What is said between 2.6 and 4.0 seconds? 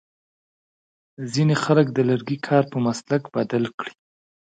په مسلک بدل کړی.